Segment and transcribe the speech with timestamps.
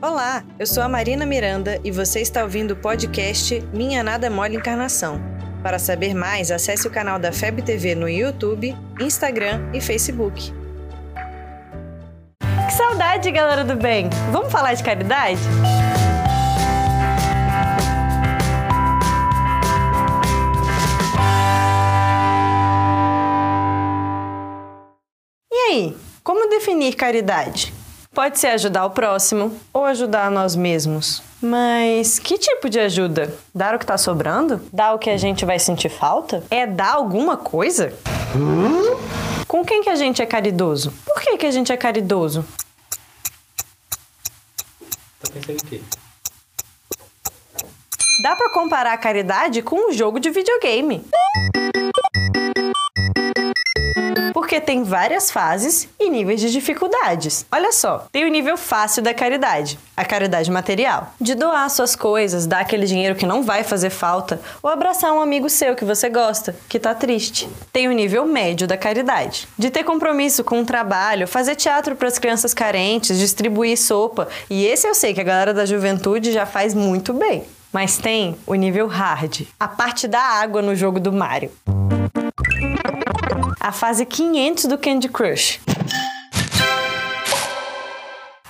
[0.00, 4.54] Olá, eu sou a Marina Miranda e você está ouvindo o podcast Minha Nada Mole
[4.54, 5.20] Encarnação.
[5.60, 10.52] Para saber mais, acesse o canal da FEB TV no YouTube, Instagram e Facebook.
[12.38, 14.08] Que saudade, galera do bem!
[14.30, 15.40] Vamos falar de caridade?
[25.50, 27.77] E aí, como definir caridade?
[28.18, 31.22] Pode ser ajudar o próximo ou ajudar a nós mesmos.
[31.40, 33.32] Mas que tipo de ajuda?
[33.54, 34.60] Dar o que tá sobrando?
[34.72, 36.42] Dar o que a gente vai sentir falta?
[36.50, 37.96] É dar alguma coisa?
[39.46, 40.92] Com quem que a gente é caridoso?
[41.06, 42.44] Por que, que a gente é caridoso?
[45.20, 45.80] Tá pensando em quê?
[48.24, 51.06] Dá pra comparar a caridade com um jogo de videogame.
[54.58, 57.46] Porque tem várias fases e níveis de dificuldades.
[57.52, 62.44] Olha só, tem o nível fácil da caridade, a caridade material, de doar suas coisas,
[62.44, 66.08] dar aquele dinheiro que não vai fazer falta, ou abraçar um amigo seu que você
[66.08, 67.48] gosta, que tá triste.
[67.72, 72.08] Tem o nível médio da caridade, de ter compromisso com o trabalho, fazer teatro para
[72.08, 76.46] as crianças carentes, distribuir sopa, e esse eu sei que a galera da juventude já
[76.46, 77.44] faz muito bem.
[77.72, 81.52] Mas tem o nível hard, a parte da água no jogo do Mario.
[83.68, 85.60] A fase 500 do Candy Crush.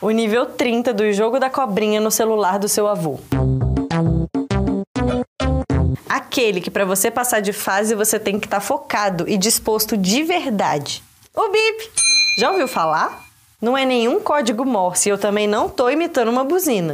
[0.00, 3.20] O nível 30 do jogo da cobrinha no celular do seu avô.
[6.08, 9.96] Aquele que para você passar de fase você tem que estar tá focado e disposto
[9.96, 11.00] de verdade.
[11.32, 11.92] O bip!
[12.36, 13.24] Já ouviu falar?
[13.62, 16.92] Não é nenhum código Morse e eu também não tô imitando uma buzina.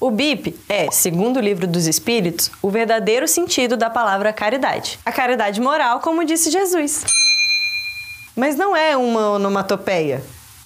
[0.00, 4.98] O BIP é, segundo o livro dos Espíritos, o verdadeiro sentido da palavra caridade.
[5.04, 7.04] A caridade moral, como disse Jesus.
[8.36, 10.22] Mas não é uma onomatopeia.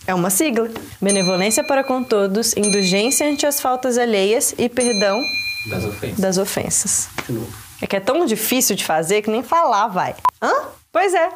[0.06, 0.68] É uma sigla.
[1.00, 5.20] Benevolência para com todos, indulgência ante as faltas alheias e perdão
[5.68, 6.18] Das ofensas.
[6.18, 7.08] das ofensas.
[7.26, 7.52] De novo.
[7.82, 10.14] É que é tão difícil de fazer que nem falar vai.
[10.42, 10.52] Hã?
[10.90, 11.28] Pois é.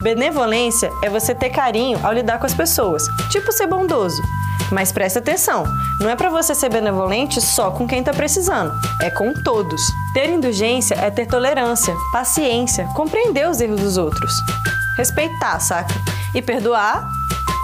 [0.00, 4.20] Benevolência é você ter carinho ao lidar com as pessoas, tipo ser bondoso.
[4.72, 5.64] Mas presta atenção,
[6.00, 9.80] não é para você ser benevolente só com quem tá precisando, é com todos.
[10.14, 14.32] Ter indulgência é ter tolerância, paciência, compreender os erros dos outros.
[14.96, 15.94] Respeitar, saca?
[16.34, 17.08] E perdoar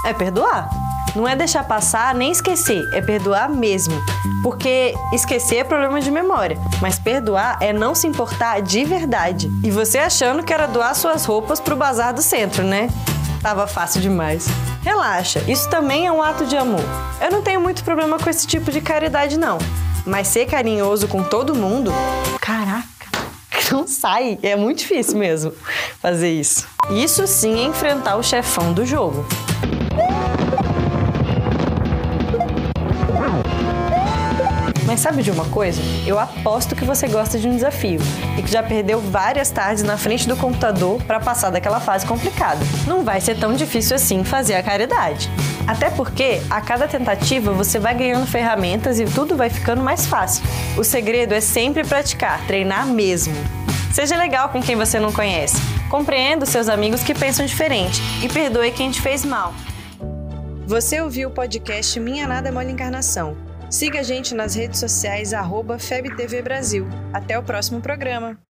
[0.04, 0.68] é perdoar.
[1.14, 3.94] Não é deixar passar nem esquecer, é perdoar mesmo.
[4.42, 9.50] Porque esquecer é problema de memória, mas perdoar é não se importar de verdade.
[9.64, 12.88] E você achando que era doar suas roupas pro bazar do centro, né?
[13.42, 14.46] Tava fácil demais.
[14.82, 16.84] Relaxa, isso também é um ato de amor.
[17.20, 19.58] Eu não tenho muito problema com esse tipo de caridade, não.
[20.06, 21.92] Mas ser carinhoso com todo mundo,
[22.40, 22.86] caraca,
[23.70, 24.38] não sai.
[24.42, 25.52] É muito difícil mesmo
[26.00, 26.77] fazer isso.
[26.90, 29.26] Isso sim é enfrentar o chefão do jogo.
[34.86, 35.82] Mas sabe de uma coisa?
[36.06, 38.00] Eu aposto que você gosta de um desafio
[38.38, 42.64] e que já perdeu várias tardes na frente do computador para passar daquela fase complicada.
[42.86, 45.30] Não vai ser tão difícil assim fazer a caridade.
[45.66, 50.42] Até porque a cada tentativa você vai ganhando ferramentas e tudo vai ficando mais fácil.
[50.74, 53.57] O segredo é sempre praticar, treinar mesmo.
[53.92, 55.56] Seja legal com quem você não conhece.
[55.90, 59.54] Compreenda os seus amigos que pensam diferente e perdoe quem te fez mal.
[60.66, 63.36] Você ouviu o podcast Minha Nada Mole Encarnação.
[63.70, 66.86] Siga a gente nas redes sociais, arroba FebTV Brasil.
[67.12, 68.38] Até o próximo programa.